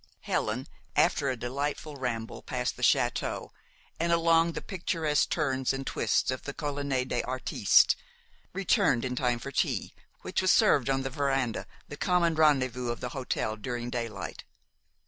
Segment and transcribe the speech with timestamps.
[0.21, 3.51] Helen, after a delightful ramble past the château
[3.99, 7.95] and along the picturesque turns and twists of the Colline des Artistes,
[8.51, 12.99] returned in time for tea, which was served on the veranda, the common rendezvous of
[12.99, 14.43] the hotel during daylight.